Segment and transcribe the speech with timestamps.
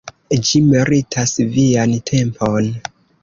[0.45, 2.73] Ĝi meritas vian tempon.